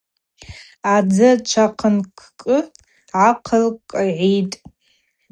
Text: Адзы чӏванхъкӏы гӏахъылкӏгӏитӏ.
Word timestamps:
Адзы 0.95 1.29
чӏванхъкӏы 1.49 2.57
гӏахъылкӏгӏитӏ. 3.09 4.55